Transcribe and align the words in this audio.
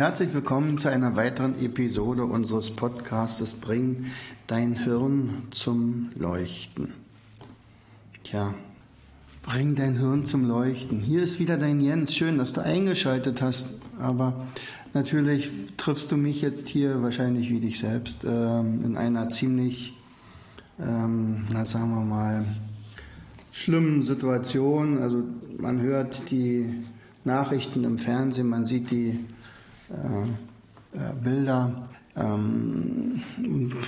Herzlich 0.00 0.32
willkommen 0.32 0.78
zu 0.78 0.88
einer 0.88 1.14
weiteren 1.14 1.62
Episode 1.62 2.24
unseres 2.24 2.70
Podcastes 2.70 3.52
Bring 3.52 4.06
dein 4.46 4.72
Hirn 4.72 5.48
zum 5.50 6.08
Leuchten. 6.14 6.94
Tja, 8.24 8.54
bring 9.42 9.74
dein 9.74 9.98
Hirn 9.98 10.24
zum 10.24 10.48
Leuchten. 10.48 11.00
Hier 11.00 11.22
ist 11.22 11.38
wieder 11.38 11.58
dein 11.58 11.82
Jens. 11.82 12.14
Schön, 12.14 12.38
dass 12.38 12.54
du 12.54 12.62
eingeschaltet 12.62 13.42
hast, 13.42 13.74
aber 13.98 14.46
natürlich 14.94 15.50
triffst 15.76 16.10
du 16.10 16.16
mich 16.16 16.40
jetzt 16.40 16.70
hier 16.70 17.02
wahrscheinlich 17.02 17.50
wie 17.50 17.60
dich 17.60 17.78
selbst 17.78 18.24
ähm, 18.24 18.82
in 18.82 18.96
einer 18.96 19.28
ziemlich, 19.28 19.98
ähm, 20.80 21.44
na 21.52 21.66
sagen 21.66 21.90
wir 21.90 22.06
mal, 22.06 22.46
schlimmen 23.52 24.02
Situation. 24.04 24.96
Also 24.96 25.24
man 25.58 25.82
hört 25.82 26.30
die 26.30 26.74
Nachrichten 27.24 27.84
im 27.84 27.98
Fernsehen, 27.98 28.48
man 28.48 28.64
sieht 28.64 28.90
die 28.90 29.20
äh, 29.90 30.96
äh, 30.96 31.12
Bilder, 31.22 31.88
ähm, 32.16 33.22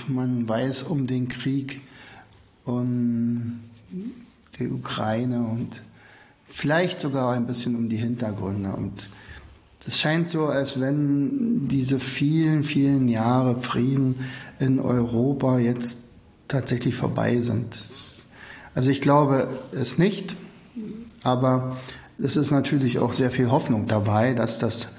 man 0.07 0.47
weiß 0.47 0.83
um 0.83 1.07
den 1.07 1.27
Krieg 1.27 1.81
um 2.65 3.59
die 4.57 4.69
Ukraine 4.69 5.39
und 5.39 5.81
vielleicht 6.47 7.01
sogar 7.01 7.33
ein 7.33 7.45
bisschen 7.45 7.75
um 7.75 7.89
die 7.89 7.97
Hintergründe. 7.97 8.69
Und 8.69 9.07
es 9.85 9.99
scheint 9.99 10.29
so, 10.29 10.47
als 10.47 10.79
wenn 10.79 11.67
diese 11.67 11.99
vielen, 11.99 12.63
vielen 12.63 13.09
Jahre 13.09 13.59
Frieden 13.59 14.15
in 14.59 14.79
Europa 14.79 15.59
jetzt 15.59 16.05
tatsächlich 16.47 16.95
vorbei 16.95 17.39
sind. 17.41 17.77
Also 18.75 18.89
ich 18.89 19.01
glaube 19.01 19.49
es 19.71 19.97
nicht, 19.97 20.35
aber 21.23 21.77
es 22.17 22.35
ist 22.35 22.51
natürlich 22.51 22.99
auch 22.99 23.13
sehr 23.13 23.31
viel 23.31 23.51
Hoffnung 23.51 23.87
dabei, 23.87 24.33
dass 24.33 24.59
das 24.59 24.89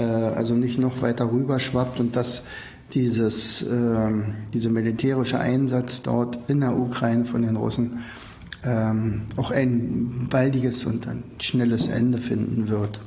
also 0.00 0.54
nicht 0.54 0.78
noch 0.78 1.02
weiter 1.02 1.30
rüberschwappt 1.30 2.00
und 2.00 2.16
dass 2.16 2.44
dieses, 2.94 3.62
äh, 3.62 4.10
dieser 4.52 4.70
militärische 4.70 5.38
Einsatz 5.38 6.02
dort 6.02 6.38
in 6.48 6.60
der 6.60 6.76
Ukraine 6.76 7.24
von 7.24 7.42
den 7.42 7.56
Russen 7.56 8.00
ähm, 8.64 9.22
auch 9.36 9.50
ein 9.50 10.28
baldiges 10.30 10.84
und 10.84 11.08
ein 11.08 11.22
schnelles 11.40 11.88
Ende 11.88 12.18
finden 12.18 12.68
wird. 12.68 13.00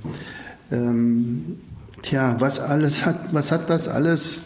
Ähm, 0.72 1.60
tja, 2.02 2.36
was 2.40 2.60
alles 2.60 3.06
hat, 3.06 3.34
was 3.34 3.52
hat 3.52 3.70
das 3.70 3.88
alles 3.88 4.42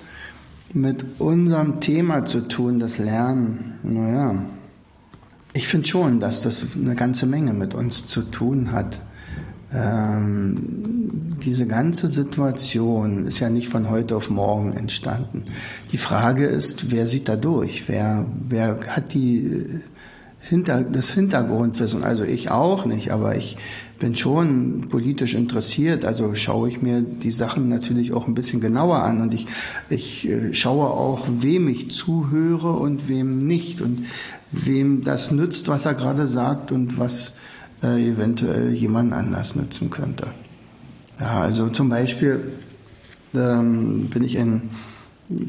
mit 0.74 1.20
unserem 1.20 1.80
Thema 1.80 2.26
zu 2.26 2.42
tun, 2.42 2.80
das 2.80 3.00
Lernen? 3.00 3.80
Naja, 3.84 4.46
ich 5.54 5.68
finde 5.68 5.88
schon, 5.88 6.20
dass 6.20 6.42
das 6.42 6.64
eine 6.76 6.96
ganze 6.96 7.26
Menge 7.26 7.54
mit 7.54 7.74
uns 7.74 8.06
zu 8.06 8.22
tun 8.22 8.72
hat. 8.72 9.00
Ähm, 9.74 10.99
diese 11.44 11.68
ganze 11.68 12.10
Situation 12.10 13.26
ist 13.26 13.40
ja 13.40 13.50
nicht 13.50 13.70
von 13.70 13.90
heute 13.90 14.16
auf 14.16 14.30
morgen 14.30 14.74
entstanden. 14.74 15.46
Die 15.92 15.98
Frage 15.98 16.46
ist, 16.46 16.92
wer 16.92 17.08
sieht 17.08 17.28
da 17.28 17.36
durch? 17.36 17.84
Wer, 17.88 18.26
wer 18.48 18.80
hat 18.88 19.14
die 19.14 19.38
äh, 19.38 19.80
hinter, 20.40 20.82
das 20.82 21.10
Hintergrundwissen? 21.10 22.04
Also 22.04 22.24
ich 22.24 22.52
auch 22.52 22.86
nicht, 22.86 23.12
aber 23.12 23.36
ich 23.36 23.58
bin 24.00 24.16
schon 24.16 24.88
politisch 24.90 25.34
interessiert, 25.34 26.06
also 26.06 26.34
schaue 26.34 26.70
ich 26.70 26.82
mir 26.82 27.02
die 27.02 27.32
Sachen 27.32 27.68
natürlich 27.68 28.14
auch 28.14 28.28
ein 28.28 28.34
bisschen 28.34 28.62
genauer 28.62 29.04
an 29.04 29.22
und 29.22 29.34
ich, 29.34 29.48
ich 29.90 30.28
äh, 30.30 30.54
schaue 30.54 30.88
auch, 30.88 31.28
wem 31.28 31.68
ich 31.68 31.92
zuhöre 31.92 32.72
und 32.74 33.10
wem 33.10 33.46
nicht 33.46 33.82
und 33.82 34.06
wem 34.52 35.04
das 35.04 35.32
nützt, 35.32 35.68
was 35.68 35.86
er 35.86 35.94
gerade 35.94 36.28
sagt 36.28 36.72
und 36.72 36.98
was 36.98 37.38
äh, 37.84 38.10
eventuell 38.10 38.74
jemand 38.74 39.14
anders 39.14 39.56
nützen 39.56 39.90
könnte. 39.90 40.28
Ja, 41.20 41.42
also 41.42 41.70
zum 41.70 41.90
Beispiel 41.90 42.54
ähm, 43.34 44.10
bin 44.10 44.24
ich 44.24 44.38
ein 44.38 44.70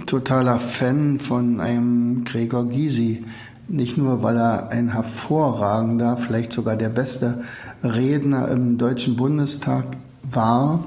totaler 0.07 0.59
Fan 0.59 1.21
von 1.21 1.61
einem 1.61 2.25
Gregor 2.25 2.69
Gysi. 2.69 3.25
Nicht 3.69 3.97
nur, 3.97 4.23
weil 4.23 4.37
er 4.37 4.71
ein 4.71 4.93
hervorragender, 4.93 6.17
vielleicht 6.17 6.53
sogar 6.53 6.77
der 6.77 6.89
beste 6.89 7.45
Redner 7.85 8.49
im 8.49 8.79
Deutschen 8.79 9.17
Bundestag 9.17 9.85
war. 10.31 10.85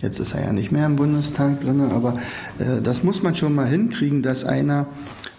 Jetzt 0.00 0.18
ist 0.18 0.34
er 0.34 0.44
ja 0.44 0.52
nicht 0.52 0.72
mehr 0.72 0.86
im 0.86 0.96
Bundestag 0.96 1.60
drin, 1.60 1.80
aber 1.80 2.14
äh, 2.58 2.80
das 2.82 3.02
muss 3.02 3.22
man 3.22 3.36
schon 3.36 3.54
mal 3.54 3.66
hinkriegen, 3.66 4.22
dass 4.22 4.44
einer 4.44 4.86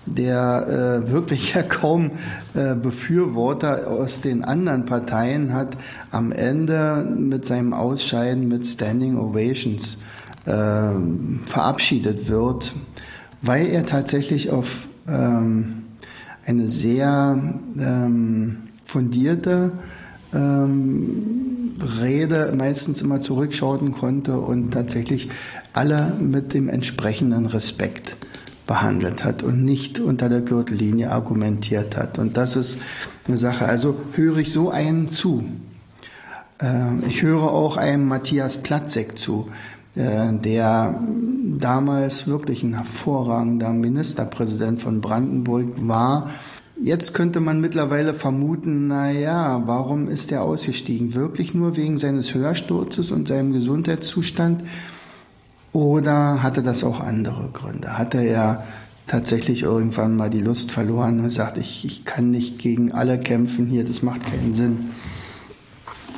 der 0.05 1.03
äh, 1.05 1.11
wirklich 1.11 1.53
ja 1.53 1.63
kaum 1.63 2.11
äh, 2.53 2.75
Befürworter 2.75 3.87
aus 3.87 4.21
den 4.21 4.43
anderen 4.43 4.85
Parteien 4.85 5.53
hat, 5.53 5.77
am 6.11 6.31
Ende 6.31 7.05
mit 7.17 7.45
seinem 7.45 7.73
Ausscheiden 7.73 8.47
mit 8.47 8.65
Standing 8.65 9.17
Ovations 9.17 9.97
äh, 10.45 10.91
verabschiedet 11.45 12.29
wird, 12.29 12.73
weil 13.41 13.67
er 13.67 13.85
tatsächlich 13.85 14.51
auf 14.51 14.87
ähm, 15.07 15.83
eine 16.45 16.67
sehr 16.67 17.37
ähm, 17.79 18.57
fundierte 18.85 19.71
ähm, 20.33 21.75
Rede 22.01 22.53
meistens 22.57 23.01
immer 23.01 23.21
zurückschauen 23.21 23.93
konnte 23.93 24.39
und 24.39 24.71
tatsächlich 24.71 25.29
alle 25.73 26.15
mit 26.19 26.53
dem 26.53 26.69
entsprechenden 26.69 27.45
Respekt 27.45 28.17
behandelt 28.69 29.25
hat 29.25 29.41
und 29.41 29.65
nicht 29.65 29.99
unter 29.99 30.29
der 30.29 30.41
Gürtellinie 30.41 31.09
argumentiert 31.09 31.97
hat. 31.97 32.19
Und 32.19 32.37
das 32.37 32.55
ist 32.55 32.77
eine 33.27 33.35
Sache. 33.35 33.65
Also 33.65 33.97
höre 34.13 34.37
ich 34.37 34.53
so 34.53 34.69
einen 34.69 35.09
zu. 35.09 35.43
Ähm, 36.59 37.01
ich 37.07 37.23
höre 37.23 37.51
auch 37.51 37.77
einem 37.77 38.07
Matthias 38.07 38.57
Platzek 38.61 39.17
zu, 39.17 39.47
äh, 39.95 40.31
der 40.33 41.01
damals 41.57 42.27
wirklich 42.27 42.61
ein 42.61 42.75
hervorragender 42.75 43.71
Ministerpräsident 43.71 44.79
von 44.79 45.01
Brandenburg 45.01 45.87
war. 45.87 46.29
Jetzt 46.79 47.15
könnte 47.15 47.39
man 47.39 47.59
mittlerweile 47.59 48.13
vermuten, 48.13 48.85
na 48.87 49.09
ja, 49.09 49.63
warum 49.65 50.07
ist 50.09 50.31
er 50.31 50.43
ausgestiegen? 50.43 51.15
Wirklich 51.15 51.55
nur 51.55 51.75
wegen 51.75 51.97
seines 51.97 52.35
Hörsturzes 52.35 53.11
und 53.11 53.29
seinem 53.29 53.51
Gesundheitszustand? 53.51 54.61
Oder 55.71 56.41
hatte 56.41 56.63
das 56.63 56.83
auch 56.83 56.99
andere 56.99 57.49
Gründe? 57.53 57.97
Hatte 57.97 58.21
er 58.21 58.63
tatsächlich 59.07 59.63
irgendwann 59.63 60.15
mal 60.15 60.29
die 60.29 60.41
Lust 60.41 60.71
verloren 60.71 61.19
und 61.19 61.29
sagt, 61.29 61.57
ich, 61.57 61.83
ich 61.85 62.05
kann 62.05 62.31
nicht 62.31 62.59
gegen 62.59 62.91
alle 62.91 63.19
kämpfen 63.19 63.65
hier, 63.67 63.83
das 63.83 64.01
macht 64.01 64.25
keinen 64.25 64.53
Sinn. 64.53 64.91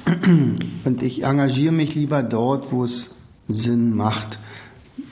Und 0.84 1.03
ich 1.03 1.23
engagiere 1.23 1.72
mich 1.72 1.95
lieber 1.95 2.22
dort, 2.22 2.72
wo 2.72 2.84
es 2.84 3.11
Sinn 3.47 3.95
macht. 3.95 4.40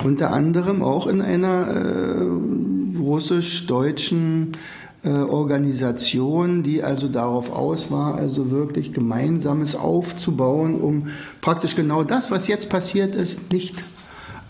Unter 0.03 0.31
anderem 0.31 0.81
auch 0.83 1.07
in 1.07 1.21
einer 1.21 1.67
äh, 1.67 2.97
russisch-deutschen 2.97 4.57
äh, 5.03 5.09
Organisation, 5.09 6.63
die 6.63 6.83
also 6.83 7.07
darauf 7.07 7.51
aus 7.51 7.91
war, 7.91 8.15
also 8.15 8.51
wirklich 8.51 8.93
Gemeinsames 8.93 9.75
aufzubauen, 9.75 10.79
um 10.79 11.07
praktisch 11.41 11.75
genau 11.75 12.03
das, 12.03 12.31
was 12.31 12.47
jetzt 12.47 12.69
passiert 12.69 13.15
ist, 13.15 13.51
nicht 13.53 13.75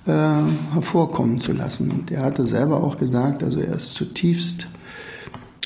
äh, 0.06 0.12
hervorkommen 0.74 1.42
zu 1.42 1.51
lassen. 1.51 1.92
Und 1.92 2.12
er 2.12 2.24
hatte 2.24 2.46
selber 2.46 2.84
auch 2.84 2.98
gesagt, 2.98 3.44
also 3.44 3.60
er 3.60 3.75
ist 3.75 3.94
zutiefst 3.94 4.68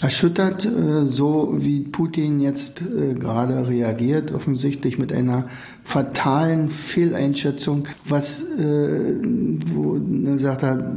erschüttert, 0.01 0.65
äh, 0.65 1.05
so 1.05 1.53
wie 1.57 1.81
Putin 1.81 2.39
jetzt 2.39 2.81
äh, 2.81 3.13
gerade 3.13 3.67
reagiert, 3.67 4.33
offensichtlich 4.33 4.97
mit 4.97 5.13
einer 5.13 5.45
fatalen 5.83 6.69
Fehleinschätzung, 6.69 7.89
was, 8.05 8.45
wo 8.45 9.95
er 9.97 10.39
sagt 10.39 10.63
er, 10.63 10.95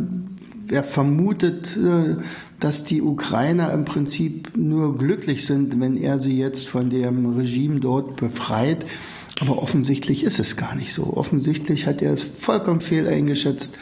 er 0.69 0.85
vermutet, 0.85 1.77
dass 2.61 2.85
die 2.85 3.03
Ukrainer 3.03 3.73
im 3.73 3.85
Prinzip 3.85 4.57
nur 4.57 4.97
glücklich 4.97 5.45
sind, 5.45 5.81
wenn 5.81 5.97
er 5.97 6.21
sie 6.21 6.39
jetzt 6.39 6.69
von 6.69 6.89
dem 6.89 7.37
Regime 7.37 7.81
dort 7.81 8.15
befreit 8.15 8.87
aber 9.41 9.63
offensichtlich 9.63 10.25
ist 10.25 10.39
es 10.39 10.57
gar 10.57 10.75
nicht 10.75 10.93
so. 10.93 11.15
Offensichtlich 11.17 11.87
hat 11.87 12.03
er 12.03 12.13
es 12.13 12.23
vollkommen 12.23 12.81
fehl 12.81 13.07
eingeschätzt, 13.07 13.75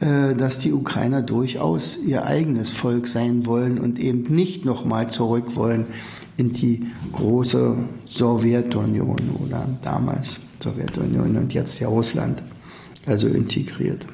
äh, 0.00 0.34
dass 0.34 0.58
die 0.58 0.72
Ukrainer 0.72 1.22
durchaus 1.22 1.96
ihr 1.96 2.24
eigenes 2.24 2.70
Volk 2.70 3.06
sein 3.06 3.46
wollen 3.46 3.78
und 3.78 3.98
eben 3.98 4.22
nicht 4.34 4.64
nochmal 4.64 5.10
zurück 5.10 5.56
wollen 5.56 5.86
in 6.36 6.52
die 6.52 6.86
große 7.12 7.76
Sowjetunion 8.06 9.36
oder 9.44 9.68
damals 9.82 10.40
Sowjetunion 10.60 11.36
und 11.36 11.52
jetzt 11.52 11.80
ja 11.80 11.88
Russland, 11.88 12.42
also 13.06 13.28
integriert. 13.28 14.06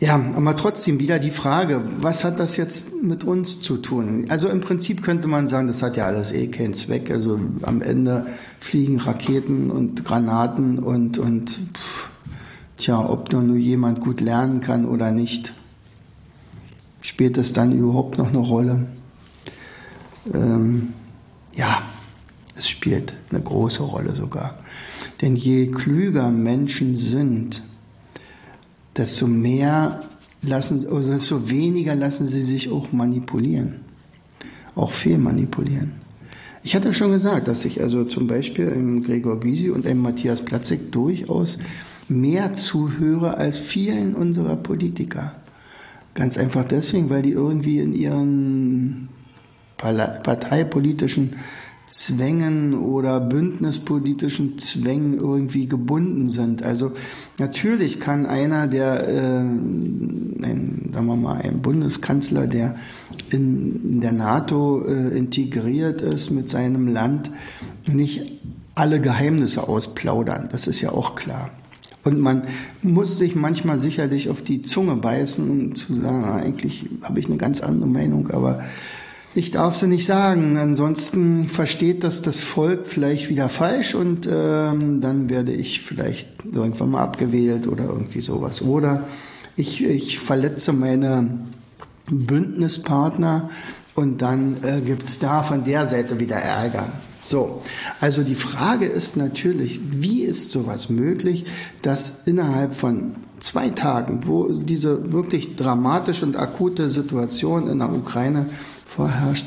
Ja, 0.00 0.14
aber 0.34 0.56
trotzdem 0.56 0.98
wieder 0.98 1.18
die 1.18 1.30
Frage, 1.30 1.82
was 1.98 2.24
hat 2.24 2.40
das 2.40 2.56
jetzt 2.56 3.02
mit 3.02 3.22
uns 3.22 3.60
zu 3.60 3.76
tun? 3.76 4.26
Also 4.30 4.48
im 4.48 4.62
Prinzip 4.62 5.02
könnte 5.02 5.28
man 5.28 5.46
sagen, 5.46 5.68
das 5.68 5.82
hat 5.82 5.98
ja 5.98 6.06
alles 6.06 6.32
eh 6.32 6.46
keinen 6.46 6.72
Zweck. 6.72 7.10
Also 7.10 7.38
am 7.62 7.82
Ende 7.82 8.26
fliegen 8.60 9.00
Raketen 9.00 9.70
und 9.70 10.04
Granaten 10.04 10.78
und, 10.78 11.18
und 11.18 11.50
pff, 11.50 12.10
tja, 12.76 13.04
ob 13.08 13.30
da 13.30 13.40
nur 13.40 13.56
jemand 13.56 14.00
gut 14.00 14.20
lernen 14.20 14.60
kann 14.60 14.84
oder 14.84 15.10
nicht, 15.10 15.54
spielt 17.00 17.36
das 17.38 17.52
dann 17.52 17.72
überhaupt 17.72 18.18
noch 18.18 18.28
eine 18.28 18.38
Rolle? 18.38 18.86
Ähm, 20.32 20.92
ja, 21.56 21.82
es 22.54 22.68
spielt 22.68 23.14
eine 23.30 23.40
große 23.40 23.82
Rolle 23.82 24.14
sogar. 24.14 24.58
Denn 25.22 25.36
je 25.36 25.68
klüger 25.68 26.30
Menschen 26.30 26.96
sind, 26.96 27.62
desto 28.94 29.26
mehr 29.26 30.00
lassen, 30.42 30.86
also 30.86 31.10
desto 31.10 31.48
weniger 31.48 31.94
lassen 31.94 32.26
sie 32.26 32.42
sich 32.42 32.70
auch 32.70 32.92
manipulieren, 32.92 33.80
auch 34.74 34.92
fehlmanipulieren. 34.92 35.99
Ich 36.62 36.74
hatte 36.74 36.92
schon 36.92 37.12
gesagt, 37.12 37.48
dass 37.48 37.64
ich 37.64 37.80
also 37.80 38.04
zum 38.04 38.26
Beispiel 38.26 38.68
im 38.68 39.02
Gregor 39.02 39.40
Gysi 39.40 39.70
und 39.70 39.86
im 39.86 39.98
Matthias 39.98 40.42
Platzek 40.42 40.92
durchaus 40.92 41.58
mehr 42.08 42.52
zuhöre 42.54 43.38
als 43.38 43.56
vielen 43.56 44.14
unserer 44.14 44.56
Politiker. 44.56 45.34
Ganz 46.14 46.36
einfach 46.36 46.64
deswegen, 46.64 47.08
weil 47.08 47.22
die 47.22 47.30
irgendwie 47.30 47.78
in 47.78 47.94
ihren 47.94 49.08
parteipolitischen 49.78 51.36
Zwängen 51.90 52.74
oder 52.74 53.20
bündnispolitischen 53.20 54.58
Zwängen 54.60 55.18
irgendwie 55.18 55.66
gebunden 55.66 56.30
sind. 56.30 56.62
Also 56.62 56.92
natürlich 57.38 57.98
kann 57.98 58.26
einer, 58.26 58.68
der, 58.68 59.08
äh, 59.08 59.38
ein, 59.40 60.90
sagen 60.92 61.06
wir 61.06 61.16
mal, 61.16 61.40
ein 61.42 61.62
Bundeskanzler, 61.62 62.46
der 62.46 62.76
in, 63.30 64.00
der 64.00 64.12
NATO 64.12 64.84
äh, 64.86 65.16
integriert 65.18 66.00
ist 66.00 66.30
mit 66.30 66.48
seinem 66.48 66.86
Land, 66.86 67.32
nicht 67.86 68.22
alle 68.76 69.00
Geheimnisse 69.00 69.68
ausplaudern. 69.68 70.48
Das 70.52 70.68
ist 70.68 70.80
ja 70.80 70.92
auch 70.92 71.16
klar. 71.16 71.50
Und 72.04 72.20
man 72.20 72.44
muss 72.82 73.18
sich 73.18 73.34
manchmal 73.34 73.80
sicherlich 73.80 74.30
auf 74.30 74.42
die 74.42 74.62
Zunge 74.62 74.94
beißen, 74.94 75.50
um 75.50 75.74
zu 75.74 75.92
sagen, 75.92 76.24
ah, 76.24 76.36
eigentlich 76.36 76.88
habe 77.02 77.18
ich 77.18 77.26
eine 77.26 77.36
ganz 77.36 77.60
andere 77.60 77.88
Meinung, 77.88 78.30
aber 78.30 78.62
ich 79.34 79.50
darf 79.52 79.76
sie 79.76 79.86
nicht 79.86 80.06
sagen, 80.06 80.56
ansonsten 80.56 81.48
versteht 81.48 82.02
das 82.02 82.20
das 82.20 82.40
Volk 82.40 82.84
vielleicht 82.84 83.28
wieder 83.28 83.48
falsch 83.48 83.94
und 83.94 84.28
ähm, 84.30 85.00
dann 85.00 85.30
werde 85.30 85.52
ich 85.52 85.80
vielleicht 85.80 86.28
irgendwann 86.50 86.90
mal 86.90 87.02
abgewählt 87.02 87.68
oder 87.68 87.84
irgendwie 87.84 88.22
sowas. 88.22 88.60
Oder 88.60 89.06
ich, 89.56 89.84
ich 89.84 90.18
verletze 90.18 90.72
meine 90.72 91.38
Bündnispartner 92.10 93.50
und 93.94 94.20
dann 94.20 94.56
äh, 94.62 94.80
gibt 94.80 95.04
es 95.04 95.20
da 95.20 95.42
von 95.42 95.64
der 95.64 95.86
Seite 95.86 96.18
wieder 96.18 96.36
Ärger. 96.36 96.86
So, 97.20 97.62
also 98.00 98.22
die 98.22 98.34
Frage 98.34 98.86
ist 98.86 99.16
natürlich, 99.16 99.78
wie 99.90 100.22
ist 100.22 100.52
sowas 100.52 100.88
möglich, 100.88 101.44
dass 101.82 102.22
innerhalb 102.26 102.72
von 102.72 103.14
zwei 103.40 103.68
Tagen, 103.70 104.26
wo 104.26 104.48
diese 104.52 105.12
wirklich 105.12 105.56
dramatische 105.56 106.24
und 106.24 106.36
akute 106.36 106.90
Situation 106.90 107.68
in 107.68 107.78
der 107.78 107.92
Ukraine 107.92 108.46
vorherrscht, 108.90 109.46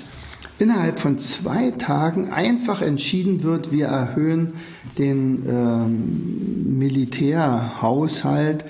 innerhalb 0.59 0.99
von 0.99 1.17
zwei 1.19 1.71
Tagen 1.71 2.31
einfach 2.31 2.81
entschieden 2.81 3.43
wird, 3.43 3.71
wir 3.71 3.87
erhöhen 3.87 4.53
den 4.97 5.43
ähm, 5.47 6.77
Militärhaushalt 6.77 8.65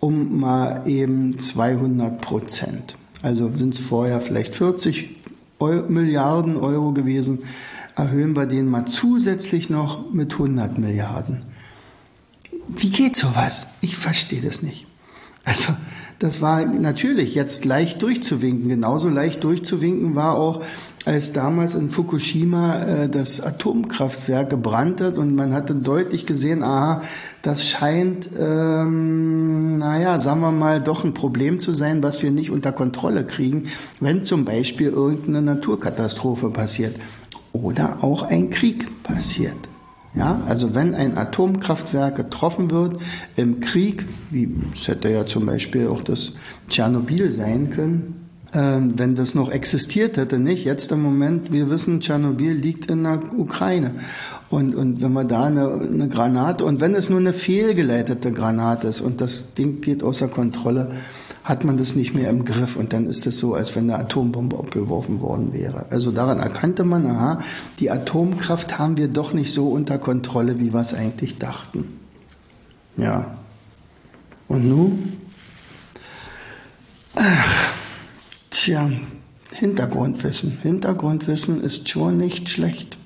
um 0.00 0.40
mal 0.40 0.82
eben 0.86 1.38
200 1.38 2.20
Prozent. 2.20 2.96
Also 3.20 3.50
sind 3.50 3.74
es 3.74 3.80
vorher 3.80 4.20
vielleicht 4.20 4.54
40 4.54 5.16
Euro, 5.58 5.90
Milliarden 5.90 6.56
Euro 6.56 6.92
gewesen, 6.92 7.40
erhöhen 7.96 8.36
wir 8.36 8.46
den 8.46 8.68
mal 8.68 8.86
zusätzlich 8.86 9.70
noch 9.70 10.12
mit 10.12 10.34
100 10.34 10.78
Milliarden. 10.78 11.40
Wie 12.68 12.90
geht 12.90 13.16
sowas? 13.16 13.66
Ich 13.80 13.96
verstehe 13.96 14.40
das 14.40 14.62
nicht. 14.62 14.86
Also 15.44 15.74
das 16.18 16.40
war 16.40 16.64
natürlich 16.64 17.34
jetzt 17.34 17.64
leicht 17.64 18.02
durchzuwinken. 18.02 18.68
Genauso 18.68 19.08
leicht 19.08 19.44
durchzuwinken 19.44 20.16
war 20.16 20.36
auch, 20.36 20.64
als 21.04 21.32
damals 21.32 21.74
in 21.74 21.90
Fukushima 21.90 22.80
äh, 22.80 23.08
das 23.08 23.40
Atomkraftwerk 23.40 24.50
gebrannt 24.50 25.00
hat 25.00 25.16
und 25.16 25.34
man 25.34 25.54
hatte 25.54 25.74
deutlich 25.74 26.26
gesehen, 26.26 26.62
aha, 26.62 27.02
das 27.42 27.66
scheint, 27.66 28.28
ähm, 28.38 29.78
naja, 29.78 30.18
sagen 30.18 30.40
wir 30.40 30.50
mal, 30.50 30.80
doch 30.80 31.04
ein 31.04 31.14
Problem 31.14 31.60
zu 31.60 31.72
sein, 31.72 32.02
was 32.02 32.22
wir 32.22 32.32
nicht 32.32 32.50
unter 32.50 32.72
Kontrolle 32.72 33.24
kriegen, 33.24 33.68
wenn 34.00 34.24
zum 34.24 34.44
Beispiel 34.44 34.88
irgendeine 34.88 35.40
Naturkatastrophe 35.40 36.50
passiert 36.50 36.96
oder 37.52 37.98
auch 38.02 38.22
ein 38.22 38.50
Krieg 38.50 39.02
passiert. 39.04 39.67
Ja, 40.18 40.42
also 40.46 40.74
wenn 40.74 40.96
ein 40.96 41.16
Atomkraftwerk 41.16 42.16
getroffen 42.16 42.72
wird 42.72 43.00
im 43.36 43.60
Krieg, 43.60 44.04
wie 44.30 44.52
es 44.74 44.88
hätte 44.88 45.12
ja 45.12 45.24
zum 45.26 45.46
Beispiel 45.46 45.86
auch 45.86 46.02
das 46.02 46.32
Tschernobyl 46.68 47.30
sein 47.30 47.70
können, 47.70 48.28
äh, 48.52 48.78
wenn 48.80 49.14
das 49.14 49.36
noch 49.36 49.48
existiert 49.48 50.16
hätte, 50.16 50.40
nicht? 50.40 50.64
Jetzt 50.64 50.90
im 50.90 51.02
Moment, 51.02 51.52
wir 51.52 51.70
wissen, 51.70 52.00
Tschernobyl 52.00 52.52
liegt 52.52 52.90
in 52.90 53.04
der 53.04 53.20
Ukraine. 53.38 53.92
Und, 54.50 54.74
und 54.74 55.00
wenn 55.02 55.12
man 55.12 55.28
da 55.28 55.44
eine, 55.44 55.72
eine 55.72 56.08
Granate, 56.08 56.64
und 56.64 56.80
wenn 56.80 56.96
es 56.96 57.08
nur 57.10 57.20
eine 57.20 57.32
fehlgeleitete 57.32 58.32
Granate 58.32 58.88
ist 58.88 59.00
und 59.00 59.20
das 59.20 59.54
Ding 59.54 59.80
geht 59.82 60.02
außer 60.02 60.26
Kontrolle, 60.26 60.90
hat 61.48 61.64
man 61.64 61.78
das 61.78 61.94
nicht 61.94 62.14
mehr 62.14 62.28
im 62.28 62.44
Griff 62.44 62.76
und 62.76 62.92
dann 62.92 63.06
ist 63.06 63.26
es 63.26 63.38
so, 63.38 63.54
als 63.54 63.74
wenn 63.74 63.84
eine 63.84 63.98
Atombombe 63.98 64.58
abgeworfen 64.58 65.22
worden 65.22 65.54
wäre. 65.54 65.86
Also 65.88 66.10
daran 66.10 66.40
erkannte 66.40 66.84
man, 66.84 67.06
aha, 67.06 67.40
die 67.80 67.90
Atomkraft 67.90 68.78
haben 68.78 68.98
wir 68.98 69.08
doch 69.08 69.32
nicht 69.32 69.52
so 69.52 69.68
unter 69.68 69.98
Kontrolle, 69.98 70.60
wie 70.60 70.74
wir 70.74 70.80
es 70.80 70.92
eigentlich 70.92 71.38
dachten. 71.38 71.98
Ja. 72.98 73.38
Und 74.46 74.68
nun? 74.68 75.12
Ach, 77.14 77.72
tja, 78.50 78.90
Hintergrundwissen. 79.52 80.58
Hintergrundwissen 80.62 81.62
ist 81.62 81.88
schon 81.88 82.18
nicht 82.18 82.50
schlecht. 82.50 82.98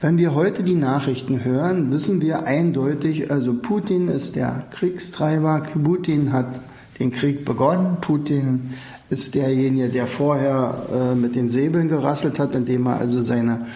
Wenn 0.00 0.18
wir 0.18 0.36
heute 0.36 0.62
die 0.62 0.76
Nachrichten 0.76 1.44
hören, 1.44 1.90
wissen 1.90 2.20
wir 2.20 2.44
eindeutig, 2.44 3.30
also 3.32 3.54
Putin 3.54 4.08
ist 4.08 4.36
der 4.36 4.66
Kriegstreiber, 4.70 5.66
Putin 5.82 6.32
hat 6.32 6.60
den 6.98 7.12
Krieg 7.12 7.44
begonnen. 7.44 7.98
Putin 8.00 8.74
ist 9.10 9.34
derjenige, 9.34 9.88
der 9.88 10.06
vorher 10.06 10.86
äh, 10.92 11.14
mit 11.14 11.34
den 11.34 11.48
Säbeln 11.48 11.88
gerasselt 11.88 12.38
hat, 12.38 12.54
indem 12.54 12.86
er 12.86 12.98
also 12.98 13.22
seine 13.22 13.66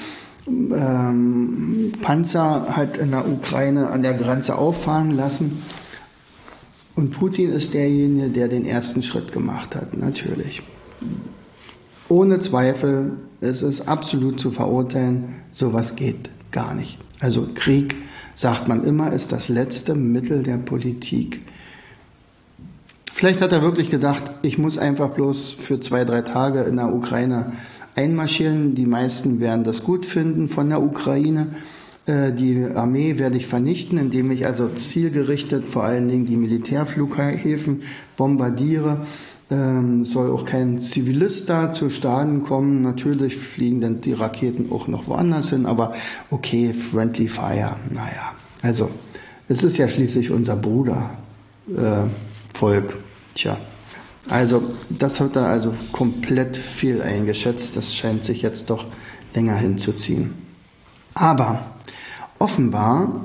ähm, 0.47 1.93
Panzer 2.03 2.67
hat 2.77 2.97
in 2.97 3.11
der 3.11 3.29
Ukraine 3.29 3.91
an 3.91 4.03
der 4.03 4.15
Grenze 4.15 4.57
auffahren 4.57 5.11
lassen. 5.11 5.63
Und 6.97 7.13
Putin 7.13 7.53
ist 7.53 7.75
derjenige, 7.75 8.29
der 8.29 8.49
den 8.49 8.67
ersten 8.67 9.03
Schritt 9.03 9.33
gemacht 9.33 9.77
hat, 9.77 9.97
natürlich. 9.97 10.63
Ohne 12.09 12.41
Zweifel 12.41 13.13
ist 13.41 13.63
es 13.63 13.87
absolut 13.87 14.41
zu 14.41 14.51
verurteilen, 14.51 15.37
sowas 15.53 15.97
geht 15.97 16.29
gar 16.51 16.75
nicht. 16.75 16.99
Also 17.21 17.49
Krieg, 17.55 17.95
sagt 18.35 18.69
man 18.69 18.85
immer, 18.85 19.13
ist 19.13 19.33
das 19.33 19.49
letzte 19.49 19.95
Mittel 19.95 20.43
der 20.43 20.59
Politik. 20.59 21.41
Vielleicht 23.13 23.41
hat 23.41 23.53
er 23.53 23.63
wirklich 23.63 23.91
gedacht, 23.91 24.23
ich 24.43 24.57
muss 24.59 24.79
einfach 24.79 25.11
bloß 25.11 25.51
für 25.51 25.81
zwei, 25.81 26.05
drei 26.05 26.23
Tage 26.23 26.63
in 26.63 26.77
der 26.77 26.95
Ukraine 26.95 27.53
einmarschieren. 27.95 28.75
Die 28.75 28.87
meisten 28.87 29.41
werden 29.41 29.65
das 29.65 29.83
gut 29.83 30.07
finden 30.07 30.49
von 30.49 30.69
der 30.69 30.81
Ukraine. 30.83 31.49
Äh, 32.07 32.33
die 32.33 32.65
Armee 32.75 33.19
werde 33.19 33.37
ich 33.37 33.47
vernichten, 33.47 33.99
indem 33.99 34.31
ich 34.31 34.47
also 34.47 34.69
zielgerichtet 34.69 35.69
vor 35.69 35.85
allen 35.85 36.09
Dingen 36.09 36.27
die 36.27 36.37
Militärflughäfen 36.37 37.83
bombardiere. 38.17 39.07
Ähm, 39.51 40.05
soll 40.05 40.31
auch 40.31 40.45
kein 40.45 40.79
Zivilist 40.79 41.51
da 41.51 41.73
zu 41.73 41.91
Schaden 41.91 42.45
kommen. 42.45 42.83
Natürlich 42.83 43.37
fliegen 43.37 43.81
dann 43.81 44.01
die 44.01 44.13
Raketen 44.13 44.71
auch 44.71 44.87
noch 44.87 45.09
woanders 45.09 45.51
hin, 45.51 45.67
aber 45.67 45.93
okay, 46.31 46.73
friendly 46.73 47.27
fire. 47.27 47.75
Naja, 47.93 48.35
also 48.63 48.89
es 49.49 49.65
ist 49.65 49.77
ja 49.77 49.89
schließlich 49.89 50.31
unser 50.31 50.55
Brudervolk. 50.55 51.11
Äh, 51.77 52.30
Tja, 53.35 53.57
also 54.29 54.63
das 54.89 55.21
hat 55.21 55.37
er 55.37 55.47
also 55.47 55.75
komplett 55.93 56.57
viel 56.57 57.03
eingeschätzt. 57.03 57.77
Das 57.77 57.95
scheint 57.95 58.25
sich 58.25 58.43
jetzt 58.43 58.71
doch 58.71 58.87
länger 59.35 59.57
hinzuziehen. 59.57 60.35
Aber 61.15 61.65
offenbar 62.39 63.23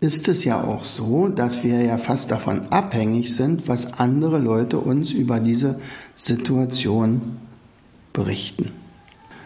ist 0.00 0.26
es 0.28 0.44
ja 0.44 0.62
auch 0.62 0.84
so, 0.84 1.28
dass 1.28 1.62
wir 1.62 1.80
ja 1.82 1.96
fast 1.96 2.30
davon 2.30 2.68
abhängig 2.70 3.34
sind, 3.34 3.68
was 3.68 3.94
andere 3.94 4.38
Leute 4.38 4.78
uns 4.78 5.12
über 5.12 5.38
diese 5.38 5.78
Situation 6.14 7.38
berichten. 8.12 8.72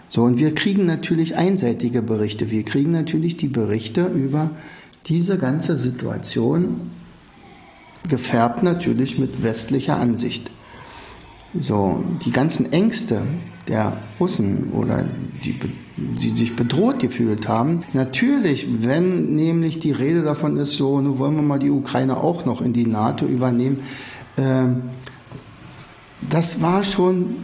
So, 0.09 0.23
und 0.23 0.39
wir 0.39 0.55
kriegen 0.55 0.87
natürlich 0.87 1.37
einseitige 1.37 2.01
Berichte. 2.01 2.51
Wir 2.51 2.65
kriegen 2.65 2.93
natürlich 2.93 3.37
die 3.37 3.49
Berichte 3.49 4.07
über 4.07 4.51
diese 5.07 5.37
ganze 5.37 5.77
Situation, 5.77 6.91
gefärbt 8.09 8.63
natürlich 8.63 9.19
mit 9.19 9.43
westlicher 9.43 9.97
Ansicht. 9.97 10.51
So, 11.55 12.05
die 12.25 12.31
ganzen 12.31 12.73
Ängste 12.73 13.23
der 13.69 13.97
Russen 14.21 14.73
oder 14.73 15.05
die, 15.45 15.59
die 15.97 16.31
sich 16.31 16.55
bedroht 16.55 16.99
gefühlt 16.99 17.49
haben, 17.49 17.83
natürlich, 17.93 18.83
wenn 18.85 19.35
nämlich 19.35 19.81
die 19.81 19.93
Rede 19.93 20.23
davon 20.23 20.57
ist, 20.57 20.75
so, 20.75 21.01
nun 21.01 21.19
wollen 21.19 21.37
wir 21.37 21.43
mal 21.43 21.59
die 21.59 21.71
Ukraine 21.71 22.19
auch 22.19 22.45
noch 22.45 22.61
in 22.61 22.73
die 22.73 22.87
NATO 22.87 23.25
übernehmen, 23.25 23.81
äh, 24.37 24.67
das 26.29 26.63
war 26.63 26.85
schon 26.85 27.37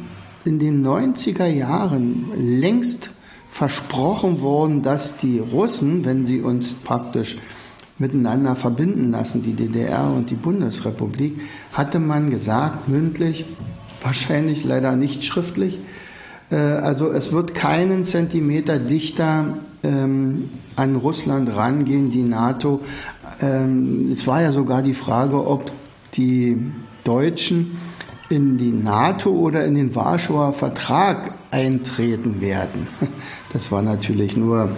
in 0.45 0.59
den 0.59 0.85
90er 0.87 1.47
Jahren 1.47 2.26
längst 2.37 3.11
versprochen 3.49 4.40
worden, 4.40 4.83
dass 4.83 5.19
die 5.19 5.38
Russen, 5.38 6.04
wenn 6.04 6.25
sie 6.25 6.40
uns 6.40 6.75
praktisch 6.75 7.37
miteinander 8.02 8.56
verbinden 8.56 9.12
lassen, 9.12 9.42
die 9.42 9.54
DDR 9.54 10.11
und 10.11 10.28
die 10.28 10.35
Bundesrepublik, 10.35 11.40
hatte 11.73 12.00
man 12.00 12.30
gesagt, 12.30 12.88
mündlich, 12.88 13.44
wahrscheinlich 14.02 14.64
leider 14.64 14.97
nicht 14.97 15.25
schriftlich, 15.25 15.78
äh, 16.50 16.56
also 16.56 17.11
es 17.12 17.32
wird 17.32 17.54
keinen 17.54 18.04
Zentimeter 18.04 18.78
dichter 18.78 19.59
ähm, 19.85 20.50
an 20.76 20.97
Russland 20.97 21.54
rangehen, 21.54 22.11
die 22.11 22.25
NATO. 22.25 22.80
Ähm, 23.40 24.11
es 24.12 24.26
war 24.26 24.42
ja 24.42 24.50
sogar 24.50 24.82
die 24.82 24.94
Frage, 24.94 25.47
ob 25.47 25.71
die 26.14 26.73
Deutschen 27.04 27.78
in 28.28 28.59
die 28.59 28.73
NATO 28.73 29.30
oder 29.30 29.64
in 29.64 29.75
den 29.75 29.94
Warschauer 29.94 30.52
Vertrag 30.52 31.35
eintreten 31.50 32.40
werden. 32.40 32.88
Das 33.52 33.71
war 33.71 33.82
natürlich 33.82 34.35
nur 34.35 34.71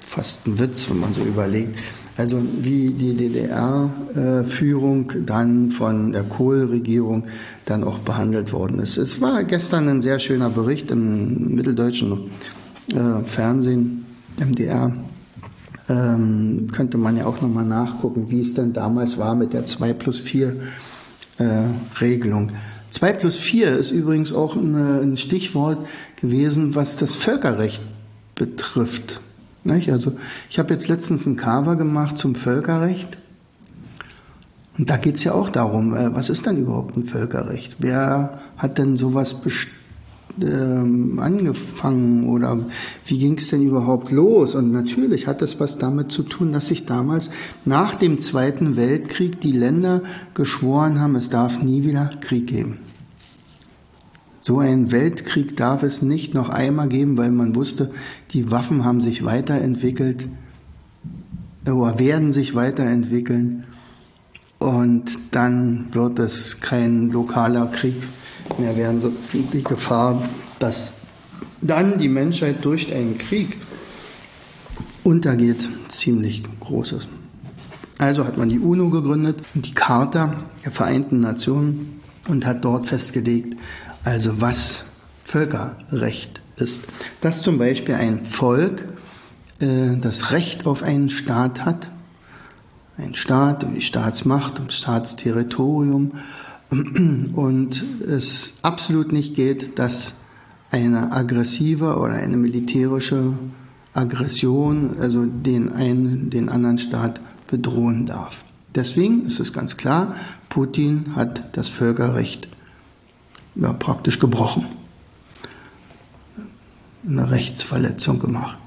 fast 0.00 0.48
ein 0.48 0.58
Witz, 0.58 0.90
wenn 0.90 0.98
man 0.98 1.14
so 1.14 1.22
überlegt. 1.22 1.78
Also 2.16 2.42
wie 2.62 2.90
die 2.90 3.14
DDR-Führung 3.14 5.12
dann 5.26 5.70
von 5.70 6.12
der 6.12 6.24
Kohl-Regierung 6.24 7.24
dann 7.66 7.84
auch 7.84 7.98
behandelt 7.98 8.54
worden 8.54 8.78
ist. 8.78 8.96
Es 8.96 9.20
war 9.20 9.44
gestern 9.44 9.88
ein 9.88 10.00
sehr 10.00 10.18
schöner 10.18 10.48
Bericht 10.48 10.90
im 10.90 11.54
mitteldeutschen 11.54 12.30
äh, 12.94 13.22
Fernsehen, 13.24 14.06
MDR. 14.38 14.96
Ähm, 15.88 16.68
könnte 16.72 16.96
man 16.96 17.16
ja 17.18 17.26
auch 17.26 17.40
nochmal 17.42 17.66
nachgucken, 17.66 18.30
wie 18.30 18.40
es 18.40 18.54
denn 18.54 18.72
damals 18.72 19.18
war 19.18 19.34
mit 19.34 19.52
der 19.52 19.66
2 19.66 19.92
plus 19.92 20.18
4 20.18 20.56
äh, 21.38 21.44
Regelung. 22.00 22.50
2 22.92 23.12
plus 23.12 23.36
4 23.36 23.76
ist 23.76 23.90
übrigens 23.90 24.32
auch 24.32 24.56
ein 24.56 25.18
Stichwort 25.18 25.84
gewesen, 26.20 26.74
was 26.74 26.96
das 26.96 27.14
Völkerrecht 27.14 27.82
betrifft. 28.34 29.20
Nicht? 29.66 29.90
Also 29.90 30.12
ich 30.48 30.58
habe 30.58 30.72
jetzt 30.72 30.88
letztens 30.88 31.26
ein 31.26 31.36
Cover 31.36 31.76
gemacht 31.76 32.16
zum 32.16 32.34
Völkerrecht. 32.34 33.18
Und 34.78 34.90
da 34.90 34.96
geht 34.96 35.16
es 35.16 35.24
ja 35.24 35.32
auch 35.32 35.48
darum, 35.48 35.94
äh, 35.94 36.14
was 36.14 36.30
ist 36.30 36.46
denn 36.46 36.58
überhaupt 36.58 36.96
ein 36.96 37.02
Völkerrecht? 37.02 37.76
Wer 37.78 38.40
hat 38.56 38.78
denn 38.78 38.96
sowas 38.96 39.36
ähm, 40.40 41.18
angefangen 41.18 42.28
oder 42.28 42.58
wie 43.06 43.18
ging 43.18 43.38
es 43.38 43.48
denn 43.48 43.62
überhaupt 43.62 44.12
los? 44.12 44.54
Und 44.54 44.70
natürlich 44.72 45.26
hat 45.26 45.40
das 45.42 45.58
was 45.60 45.78
damit 45.78 46.12
zu 46.12 46.22
tun, 46.22 46.52
dass 46.52 46.68
sich 46.68 46.84
damals 46.86 47.30
nach 47.64 47.94
dem 47.94 48.20
Zweiten 48.20 48.76
Weltkrieg 48.76 49.40
die 49.40 49.52
Länder 49.52 50.02
geschworen 50.34 51.00
haben, 51.00 51.16
es 51.16 51.30
darf 51.30 51.62
nie 51.62 51.82
wieder 51.84 52.10
Krieg 52.20 52.46
geben. 52.46 52.85
So 54.46 54.60
einen 54.60 54.92
Weltkrieg 54.92 55.56
darf 55.56 55.82
es 55.82 56.02
nicht 56.02 56.32
noch 56.32 56.50
einmal 56.50 56.88
geben, 56.88 57.16
weil 57.16 57.32
man 57.32 57.56
wusste, 57.56 57.90
die 58.30 58.48
Waffen 58.48 58.84
haben 58.84 59.00
sich 59.00 59.24
weiterentwickelt 59.24 60.28
oder 61.64 61.98
werden 61.98 62.32
sich 62.32 62.54
weiterentwickeln 62.54 63.64
und 64.60 65.06
dann 65.32 65.88
wird 65.90 66.20
es 66.20 66.60
kein 66.60 67.08
lokaler 67.08 67.66
Krieg 67.72 67.96
mehr 68.56 68.76
werden. 68.76 69.16
Die 69.52 69.64
Gefahr, 69.64 70.22
dass 70.60 70.92
dann 71.60 71.98
die 71.98 72.08
Menschheit 72.08 72.64
durch 72.64 72.94
einen 72.94 73.18
Krieg 73.18 73.56
untergeht, 75.02 75.68
ziemlich 75.88 76.44
groß 76.60 76.92
ist. 76.92 77.08
Also 77.98 78.24
hat 78.24 78.38
man 78.38 78.48
die 78.48 78.60
UNO 78.60 78.90
gegründet, 78.90 79.40
die 79.54 79.74
Charta 79.74 80.44
der 80.64 80.70
Vereinten 80.70 81.18
Nationen 81.18 82.00
und 82.28 82.46
hat 82.46 82.64
dort 82.64 82.86
festgelegt, 82.86 83.56
also 84.06 84.40
was 84.40 84.84
Völkerrecht 85.24 86.40
ist. 86.56 86.84
Dass 87.20 87.42
zum 87.42 87.58
Beispiel 87.58 87.96
ein 87.96 88.24
Volk 88.24 88.84
äh, 89.58 89.96
das 90.00 90.30
Recht 90.30 90.64
auf 90.64 90.84
einen 90.84 91.10
Staat 91.10 91.64
hat, 91.64 91.88
ein 92.96 93.14
Staat 93.14 93.64
und 93.64 93.74
die 93.74 93.82
Staatsmacht 93.82 94.60
und 94.60 94.72
Staatsterritorium 94.72 96.12
und 97.34 97.84
es 98.06 98.54
absolut 98.62 99.12
nicht 99.12 99.34
geht, 99.34 99.78
dass 99.78 100.14
eine 100.70 101.12
aggressive 101.12 101.96
oder 101.96 102.14
eine 102.14 102.36
militärische 102.36 103.32
Aggression, 103.92 104.96
also 105.00 105.26
den 105.26 105.72
einen, 105.72 106.30
den 106.30 106.48
anderen 106.48 106.78
Staat 106.78 107.20
bedrohen 107.48 108.06
darf. 108.06 108.44
Deswegen 108.74 109.26
ist 109.26 109.40
es 109.40 109.52
ganz 109.52 109.76
klar, 109.76 110.14
Putin 110.48 111.16
hat 111.16 111.56
das 111.56 111.68
Völkerrecht 111.68 112.48
ja, 113.56 113.72
praktisch 113.72 114.18
gebrochen, 114.18 114.66
eine 117.08 117.30
Rechtsverletzung 117.30 118.18
gemacht. 118.18 118.58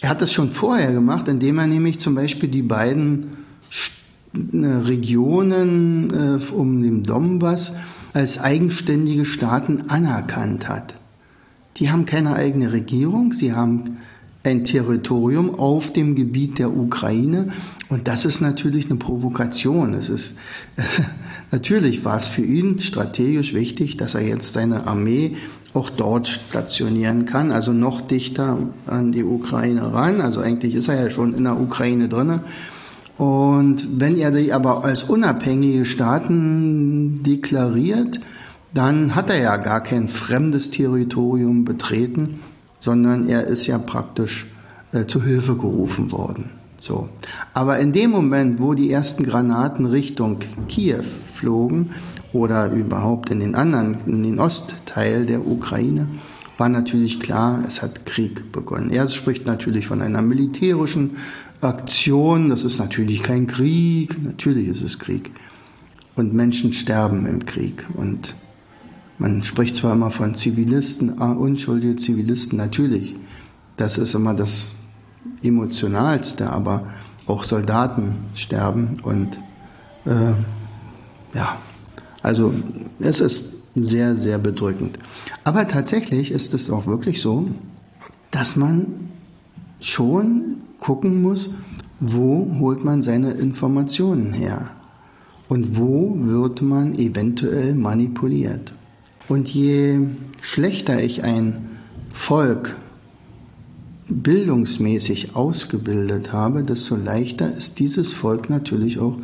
Er 0.00 0.10
hat 0.10 0.20
das 0.20 0.32
schon 0.32 0.50
vorher 0.50 0.92
gemacht, 0.92 1.28
indem 1.28 1.58
er 1.58 1.66
nämlich 1.66 2.00
zum 2.00 2.14
Beispiel 2.14 2.48
die 2.48 2.62
beiden 2.62 3.36
Regionen 4.34 6.10
äh, 6.10 6.52
um 6.52 6.82
den 6.82 7.02
Donbass 7.02 7.74
als 8.12 8.38
eigenständige 8.38 9.24
Staaten 9.24 9.88
anerkannt 9.88 10.68
hat. 10.68 10.94
Die 11.78 11.90
haben 11.90 12.06
keine 12.06 12.34
eigene 12.34 12.72
Regierung, 12.72 13.32
sie 13.32 13.52
haben 13.52 13.98
ein 14.44 14.64
Territorium 14.64 15.54
auf 15.54 15.92
dem 15.92 16.14
Gebiet 16.14 16.58
der 16.58 16.74
Ukraine 16.74 17.52
und 17.88 18.08
das 18.08 18.24
ist 18.24 18.40
natürlich 18.40 18.86
eine 18.86 18.98
Provokation. 18.98 19.94
Es 19.94 20.08
ist 20.08 20.34
natürlich 21.50 22.04
war 22.04 22.18
es 22.18 22.26
für 22.26 22.42
ihn 22.42 22.78
strategisch 22.80 23.54
wichtig, 23.54 23.96
dass 23.96 24.14
er 24.14 24.22
jetzt 24.22 24.52
seine 24.52 24.86
Armee 24.86 25.36
auch 25.74 25.90
dort 25.90 26.28
stationieren 26.28 27.26
kann, 27.26 27.52
also 27.52 27.72
noch 27.72 28.00
dichter 28.00 28.58
an 28.86 29.12
die 29.12 29.24
Ukraine 29.24 29.92
ran. 29.92 30.20
Also 30.20 30.40
eigentlich 30.40 30.74
ist 30.74 30.88
er 30.88 31.02
ja 31.02 31.10
schon 31.10 31.34
in 31.34 31.44
der 31.44 31.60
Ukraine 31.60 32.08
drinne 32.08 32.40
und 33.18 34.00
wenn 34.00 34.18
er 34.18 34.30
die 34.30 34.52
aber 34.52 34.84
als 34.84 35.04
unabhängige 35.04 35.86
Staaten 35.86 37.22
deklariert, 37.22 38.20
dann 38.74 39.14
hat 39.14 39.30
er 39.30 39.40
ja 39.40 39.56
gar 39.56 39.82
kein 39.82 40.08
fremdes 40.08 40.70
Territorium 40.70 41.64
betreten, 41.64 42.40
sondern 42.80 43.28
er 43.28 43.46
ist 43.46 43.66
ja 43.66 43.78
praktisch 43.78 44.46
äh, 44.92 45.06
zu 45.06 45.22
Hilfe 45.22 45.56
gerufen 45.56 46.12
worden. 46.12 46.50
So. 46.78 47.08
Aber 47.54 47.78
in 47.78 47.92
dem 47.92 48.10
Moment, 48.10 48.60
wo 48.60 48.74
die 48.74 48.90
ersten 48.90 49.24
Granaten 49.24 49.86
Richtung 49.86 50.38
Kiew 50.68 51.02
flogen 51.02 51.90
oder 52.32 52.70
überhaupt 52.70 53.30
in 53.30 53.40
den 53.40 53.54
anderen, 53.54 53.98
in 54.06 54.22
den 54.22 54.38
Ostteil 54.38 55.26
der 55.26 55.46
Ukraine, 55.46 56.08
war 56.58 56.68
natürlich 56.68 57.20
klar, 57.20 57.62
es 57.66 57.82
hat 57.82 58.06
Krieg 58.06 58.50
begonnen. 58.52 58.90
Er 58.90 59.08
spricht 59.10 59.46
natürlich 59.46 59.86
von 59.86 60.00
einer 60.00 60.22
militärischen 60.22 61.16
Aktion, 61.60 62.48
das 62.48 62.64
ist 62.64 62.78
natürlich 62.78 63.22
kein 63.22 63.46
Krieg, 63.46 64.22
natürlich 64.22 64.68
ist 64.68 64.82
es 64.82 64.98
Krieg. 64.98 65.30
Und 66.14 66.32
Menschen 66.32 66.72
sterben 66.72 67.26
im 67.26 67.44
Krieg. 67.44 67.86
Und 67.94 68.36
man 69.18 69.42
spricht 69.44 69.76
zwar 69.76 69.92
immer 69.92 70.10
von 70.10 70.34
Zivilisten, 70.34 71.20
ah, 71.20 71.32
unschuldige 71.32 71.96
Zivilisten, 71.96 72.56
natürlich. 72.56 73.14
Das 73.76 73.98
ist 73.98 74.14
immer 74.14 74.32
das 74.32 74.72
Emotionalste, 75.42 76.50
aber 76.50 76.82
auch 77.26 77.44
Soldaten 77.44 78.14
sterben 78.34 78.98
und 79.02 79.38
äh, 80.04 80.32
ja, 81.34 81.56
also 82.22 82.52
es 82.98 83.20
ist 83.20 83.56
sehr, 83.74 84.16
sehr 84.16 84.38
bedrückend. 84.38 84.98
Aber 85.44 85.68
tatsächlich 85.68 86.30
ist 86.30 86.54
es 86.54 86.70
auch 86.70 86.86
wirklich 86.86 87.20
so, 87.20 87.48
dass 88.30 88.56
man 88.56 89.10
schon 89.80 90.62
gucken 90.78 91.22
muss, 91.22 91.54
wo 92.00 92.58
holt 92.58 92.84
man 92.84 93.02
seine 93.02 93.32
Informationen 93.32 94.32
her 94.32 94.70
und 95.48 95.76
wo 95.76 96.16
wird 96.18 96.62
man 96.62 96.94
eventuell 96.94 97.74
manipuliert. 97.74 98.72
Und 99.28 99.48
je 99.48 100.00
schlechter 100.40 101.02
ich 101.02 101.24
ein 101.24 101.78
Volk 102.10 102.76
bildungsmäßig 104.08 105.34
ausgebildet 105.34 106.32
habe, 106.32 106.62
desto 106.62 106.96
leichter 106.96 107.52
ist 107.52 107.78
dieses 107.78 108.12
Volk 108.12 108.48
natürlich 108.48 108.98
auch 109.00 109.16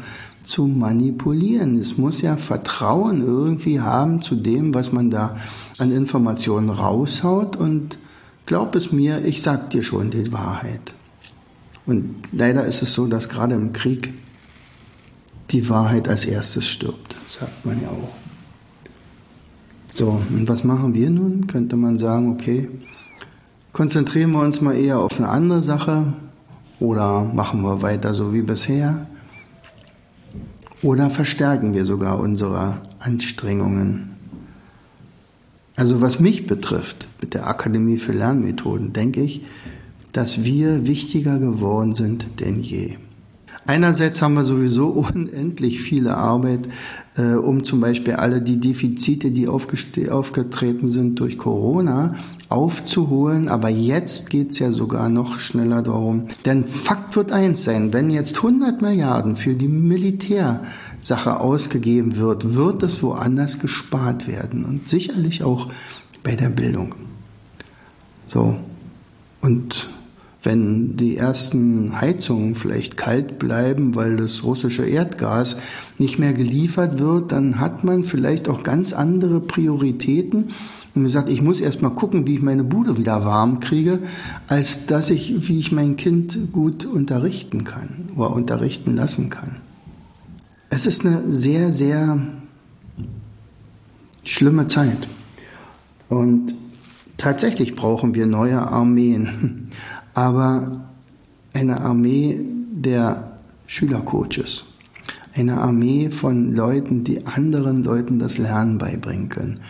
zu 0.43 0.67
manipulieren. 0.67 1.81
Es 1.81 1.99
muss 1.99 2.21
ja 2.21 2.37
Vertrauen 2.37 3.25
irgendwie 3.25 3.81
haben 3.81 4.23
zu 4.23 4.35
dem, 4.35 4.75
was 4.75 4.93
man 4.93 5.11
da 5.11 5.37
an 5.79 5.93
Informationen 5.93 6.69
raushaut 6.69 7.57
und 7.57 7.99
glaub 8.47 8.75
es 8.75 8.91
mir, 8.93 9.25
ich 9.25 9.43
sag 9.43 9.71
dir 9.71 9.83
schon 9.83 10.11
die 10.11 10.33
Wahrheit. 10.33 10.95
Und 11.87 12.15
leider 12.33 12.67
ist 12.67 12.83
es 12.83 12.93
so, 12.93 13.07
dass 13.07 13.29
gerade 13.29 13.55
im 13.55 13.73
Krieg 13.73 14.13
die 15.51 15.69
Wahrheit 15.69 16.09
als 16.09 16.25
erstes 16.25 16.67
stirbt, 16.67 17.15
sagt 17.39 17.65
man 17.65 17.81
ja 17.81 17.89
auch. 17.89 18.15
So, 19.89 20.23
und 20.31 20.49
was 20.49 20.65
machen 20.65 20.95
wir 20.95 21.11
nun? 21.11 21.47
Könnte 21.47 21.77
man 21.77 21.99
sagen, 21.99 22.33
okay, 22.33 22.69
konzentrieren 23.73 24.33
wir 24.33 24.41
uns 24.41 24.61
mal 24.61 24.77
eher 24.77 24.99
auf 24.99 25.19
eine 25.19 25.29
andere 25.29 25.63
Sache 25.63 26.13
oder 26.79 27.25
machen 27.25 27.63
wir 27.63 27.83
weiter 27.83 28.15
so 28.15 28.35
wie 28.35 28.43
bisher 28.43 29.07
oder 30.83 31.11
verstärken 31.11 31.75
wir 31.75 31.85
sogar 31.85 32.19
unsere 32.19 32.79
Anstrengungen. 32.99 34.11
Also 35.77 36.01
was 36.01 36.21
mich 36.21 36.47
betrifft 36.47 37.09
mit 37.21 37.35
der 37.35 37.47
Akademie 37.47 37.99
für 37.99 38.13
Lernmethoden, 38.13 38.93
denke 38.93 39.23
ich, 39.23 39.45
dass 40.13 40.45
wir 40.45 40.87
wichtiger 40.87 41.39
geworden 41.39 41.95
sind 41.95 42.41
denn 42.41 42.63
je. 42.63 42.99
Einerseits 43.65 44.21
haben 44.21 44.35
wir 44.35 44.45
sowieso 44.45 44.89
unendlich 45.13 45.81
viele 45.81 46.17
Arbeit, 46.17 46.69
äh, 47.17 47.35
um 47.35 47.65
zum 47.65 47.81
Beispiel 47.81 48.15
alle 48.15 48.43
die 48.43 48.59
Defizite, 48.59 49.31
die 49.31 49.49
aufgetreten 49.49 50.89
sind 50.89 51.21
durch 51.21 51.39
Corona, 51.39 52.17
aufzuholen. 52.49 53.49
Aber 53.49 53.69
jetzt 53.69 54.31
geht's 54.31 54.59
ja 54.59 54.73
sogar 54.73 55.09
noch 55.09 55.39
schneller 55.39 55.83
darum. 55.83 56.29
Denn 56.45 56.65
Fakt 56.65 57.17
wird 57.17 57.33
eins 57.33 57.65
sein, 57.65 57.93
wenn 57.93 58.11
jetzt 58.11 58.37
100 58.37 58.83
Milliarden 58.83 59.37
für 59.37 59.55
die 59.55 59.69
Militärsache 59.69 61.41
ausgegeben 61.41 62.17
wird, 62.17 62.55
wird 62.55 62.83
es 62.83 63.03
woanders 63.03 63.61
gespart 63.61 64.27
werden. 64.27 64.65
Und 64.65 64.89
sicherlich 64.89 65.45
auch 65.45 65.71
bei 66.23 66.37
der 66.37 66.49
Bildung. 66.49 66.95
So. 68.29 68.57
Und 69.41 69.89
wenn 70.43 70.97
die 70.97 71.17
ersten 71.17 72.01
Heizungen 72.01 72.55
vielleicht 72.57 72.97
kalt 72.97 73.39
bleiben, 73.39 73.95
weil 73.95 74.17
das 74.17 74.43
russische 74.43 74.85
Erdgas 74.85 75.57
nicht 75.99 76.19
mehr 76.19 76.33
geliefert 76.33 76.99
wird, 76.99 77.31
dann 77.31 77.61
hat 77.61 77.85
man 77.85 78.03
vielleicht 78.03 78.49
auch 78.49 78.65
ganz 78.65 78.93
andere 78.93 79.41
Prioritäten 79.41 80.49
und 80.95 81.05
gesagt, 81.05 81.31
ich 81.31 81.43
muss 81.43 81.61
erst 81.61 81.81
mal 81.81 81.91
gucken, 81.91 82.27
wie 82.27 82.35
ich 82.35 82.43
meine 82.43 82.65
Bude 82.65 82.99
wieder 82.99 83.25
warm 83.25 83.61
kriege, 83.61 84.01
als 84.49 84.87
dass 84.87 85.11
ich, 85.11 85.49
wie 85.49 85.61
ich 85.61 85.71
mein 85.73 85.97
Kind 85.97 86.53
gut 86.53 86.85
unterrichten 86.85 87.65
kann 87.65 88.09
oder 88.17 88.31
unterrichten 88.31 88.97
lassen 88.97 89.31
kann. 89.31 89.57
Es 90.71 90.87
ist 90.87 91.07
eine 91.07 91.23
sehr, 91.31 91.73
sehr 91.73 92.19
schlimme 94.25 94.67
Zeit. 94.67 95.07
Und 96.09 96.55
tatsächlich 97.17 97.75
brauchen 97.77 98.15
wir 98.15 98.27
neue 98.27 98.61
Armeen 98.61 99.62
aber 100.15 100.85
eine 101.53 101.81
Armee 101.81 102.41
der 102.73 103.39
Schülercoaches, 103.67 104.65
eine 105.35 105.59
Armee 105.59 106.11
von 106.11 106.55
Leuten, 106.55 107.05
die 107.05 107.27
anderen 107.27 107.85
Leuten 107.85 108.19
das 108.19 108.39
Lernen 108.39 108.79
beibringen 108.79 109.29
können. 109.29 109.61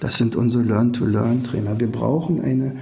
Das 0.00 0.16
sind 0.16 0.34
unsere 0.34 0.64
Learn-to-Learn-Trainer. 0.64 1.78
Wir 1.78 1.90
brauchen 1.90 2.42
eine 2.42 2.74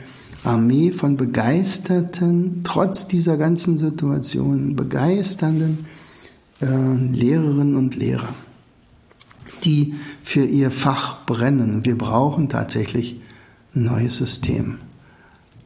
Armee 0.42 0.90
von 0.90 1.16
begeisterten, 1.16 2.62
trotz 2.64 3.08
dieser 3.08 3.36
ganzen 3.36 3.78
Situation, 3.78 4.74
begeisternden 4.74 5.86
äh, 6.60 6.66
Lehrerinnen 6.66 7.76
und 7.76 7.94
Lehrer, 7.96 8.34
die 9.64 9.94
für 10.22 10.44
ihr 10.44 10.70
Fach 10.70 11.26
brennen. 11.26 11.84
Wir 11.84 11.98
brauchen 11.98 12.48
tatsächlich 12.48 13.20
ein 13.74 13.84
neues 13.84 14.16
System. 14.16 14.78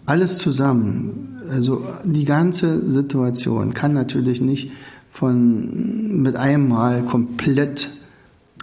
Alles 0.07 0.39
zusammen, 0.39 1.34
also 1.49 1.85
die 2.05 2.25
ganze 2.25 2.91
Situation 2.91 3.75
kann 3.75 3.95
natürlich 3.95 4.41
nicht 4.41 4.71
von 5.11 6.23
mit 6.23 6.37
einem 6.37 6.69
Mal 6.69 7.05
komplett 7.05 7.91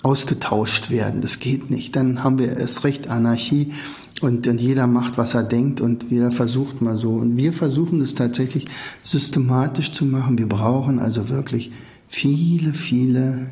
ausgetauscht 0.04 0.90
werden. 0.90 1.22
Das 1.22 1.40
geht 1.40 1.70
nicht. 1.70 1.96
Dann 1.96 2.24
haben 2.24 2.40
wir 2.40 2.58
erst 2.58 2.84
recht 2.84 3.08
Anarchie 3.08 3.74
und, 4.22 4.48
und 4.48 4.60
jeder 4.60 4.88
macht, 4.88 5.18
was 5.18 5.34
er 5.34 5.44
denkt 5.44 5.82
und 5.82 6.12
wir 6.12 6.32
versucht 6.32 6.82
mal 6.82 6.98
so. 6.98 7.12
Und 7.12 7.38
wir 7.38 7.54
versuchen 7.54 8.02
es 8.02 8.16
tatsächlich 8.16 8.66
systematisch 9.02 9.92
zu 9.94 10.06
machen. 10.06 10.38
Wir 10.38 10.50
brauchen 10.50 11.00
also 11.00 11.30
wirklich 11.30 11.72
viele, 12.08 12.74
viele 12.74 13.48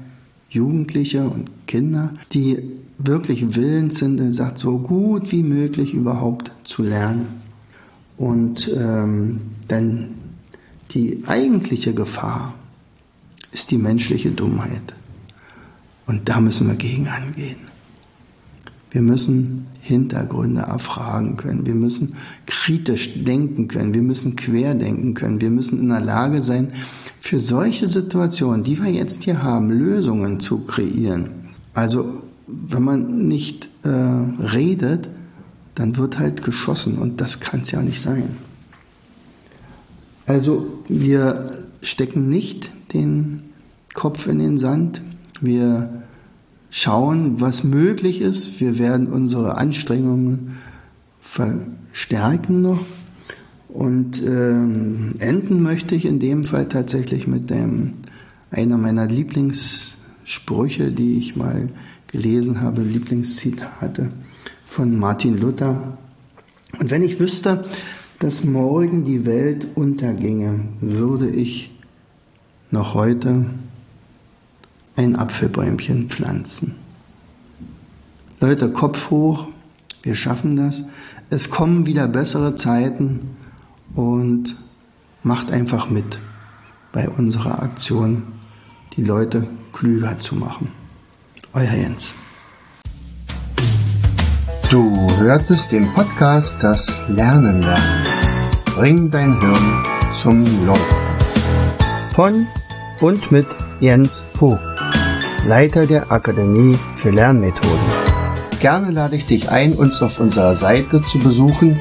Jugendliche 0.49 1.27
und 1.27 1.49
Kinder, 1.67 2.13
die 2.33 2.63
wirklich 2.97 3.55
willens 3.55 3.99
sind, 3.99 4.33
sagt, 4.33 4.59
so 4.59 4.77
gut 4.79 5.31
wie 5.31 5.43
möglich 5.43 5.93
überhaupt 5.93 6.51
zu 6.63 6.83
lernen. 6.83 7.48
Und 8.19 8.69
ähm, 8.77 9.39
denn 9.69 10.09
die 10.91 11.23
eigentliche 11.25 11.93
Gefahr 11.93 12.53
ist 13.51 13.71
die 13.71 13.77
menschliche 13.77 14.31
Dummheit. 14.31 14.93
Und 16.05 16.27
da 16.27 16.41
müssen 16.41 16.67
wir 16.67 16.75
gegen 16.75 17.07
angehen. 17.07 17.69
Wir 18.91 19.01
müssen 19.01 19.67
Hintergründe 19.79 20.61
erfragen 20.61 21.37
können. 21.37 21.65
Wir 21.65 21.75
müssen 21.75 22.15
kritisch 22.45 23.23
denken 23.23 23.69
können. 23.69 23.93
Wir 23.93 24.01
müssen 24.01 24.35
querdenken 24.35 25.13
können. 25.13 25.39
Wir 25.39 25.51
müssen 25.51 25.79
in 25.79 25.87
der 25.87 26.01
Lage 26.01 26.41
sein, 26.41 26.73
für 27.21 27.39
solche 27.39 27.87
Situationen, 27.87 28.63
die 28.63 28.83
wir 28.83 28.91
jetzt 28.91 29.23
hier 29.23 29.43
haben, 29.43 29.71
Lösungen 29.71 30.41
zu 30.41 30.65
kreieren. 30.65 31.29
Also 31.73 32.21
wenn 32.47 32.83
man 32.83 33.27
nicht 33.27 33.69
äh, 33.83 33.89
redet, 33.89 35.09
dann 35.79 35.95
wird 35.95 36.19
halt 36.19 36.43
geschossen 36.43 36.97
und 36.97 37.21
das 37.21 37.39
kann 37.39 37.61
es 37.61 37.71
ja 37.71 37.81
nicht 37.81 38.01
sein. 38.01 38.35
Also 40.25 40.83
wir 40.89 41.63
stecken 41.81 42.27
nicht 42.27 42.69
den 42.93 43.43
Kopf 43.93 44.27
in 44.27 44.39
den 44.39 44.59
Sand, 44.59 45.01
wir 45.39 46.03
schauen, 46.69 47.39
was 47.39 47.63
möglich 47.63 48.19
ist, 48.19 48.59
wir 48.59 48.77
werden 48.77 49.07
unsere 49.07 49.57
Anstrengungen 49.57 50.57
verstärken 51.21 52.61
noch. 52.61 52.85
Und 53.69 54.21
ähm, 54.21 55.15
enden 55.19 55.61
möchte 55.63 55.95
ich 55.95 56.03
in 56.03 56.19
dem 56.19 56.43
Fall 56.43 56.67
tatsächlich 56.67 57.25
mit 57.25 57.49
dem, 57.49 57.93
einer 58.51 58.77
meiner 58.77 59.07
Lieblingssprüche, 59.07 60.91
die 60.91 61.19
ich 61.19 61.37
mal 61.37 61.69
gelesen 62.07 62.59
habe, 62.59 62.81
Lieblingszitate 62.81 64.11
von 64.69 64.97
Martin 64.97 65.39
Luther. 65.39 65.97
Und 66.79 66.91
wenn 66.91 67.03
ich 67.03 67.19
wüsste, 67.19 67.65
dass 68.19 68.43
morgen 68.43 69.03
die 69.03 69.25
Welt 69.25 69.67
unterginge, 69.75 70.59
würde 70.79 71.29
ich 71.29 71.71
noch 72.71 72.93
heute 72.93 73.45
ein 74.95 75.15
Apfelbäumchen 75.15 76.09
pflanzen. 76.09 76.75
Leute, 78.39 78.71
Kopf 78.71 79.09
hoch, 79.09 79.47
wir 80.03 80.15
schaffen 80.15 80.55
das. 80.55 80.83
Es 81.29 81.49
kommen 81.49 81.85
wieder 81.85 82.07
bessere 82.07 82.55
Zeiten 82.55 83.35
und 83.95 84.55
macht 85.23 85.51
einfach 85.51 85.89
mit 85.89 86.19
bei 86.91 87.09
unserer 87.09 87.61
Aktion, 87.61 88.23
die 88.95 89.03
Leute 89.03 89.47
klüger 89.73 90.19
zu 90.19 90.35
machen. 90.35 90.71
Euer 91.53 91.73
Jens. 91.73 92.13
Du 94.69 95.09
hörtest 95.17 95.71
den 95.71 95.91
Podcast 95.95 96.57
Das 96.61 97.01
Lernen 97.07 97.63
lernen. 97.63 98.05
Bring 98.65 99.09
dein 99.09 99.41
Hirn 99.41 99.83
zum 100.13 100.45
Laufen. 100.67 100.95
Von 102.13 102.45
und 103.01 103.31
mit 103.31 103.47
Jens 103.79 104.23
Vogt, 104.31 104.61
Leiter 105.47 105.87
der 105.87 106.11
Akademie 106.11 106.77
für 106.93 107.09
Lernmethoden. 107.09 107.79
Gerne 108.59 108.91
lade 108.91 109.15
ich 109.15 109.25
dich 109.25 109.49
ein, 109.49 109.73
uns 109.73 110.03
auf 110.03 110.19
unserer 110.19 110.53
Seite 110.53 111.01
zu 111.01 111.17
besuchen. 111.17 111.79